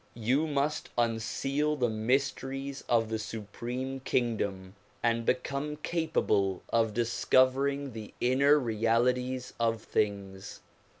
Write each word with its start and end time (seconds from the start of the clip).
You 0.17 0.47
must 0.47 0.89
unseal 0.97 1.75
the 1.75 1.87
mysteries 1.87 2.83
of 2.89 3.07
the 3.09 3.19
supreme 3.19 3.99
kingdom 3.99 4.73
and 5.03 5.27
become 5.27 5.75
capable 5.77 6.63
of 6.69 6.95
discovering 6.95 7.93
the 7.93 8.11
inner 8.19 8.57
realities 8.57 9.53
of 9.59 9.83
things. 9.83 10.61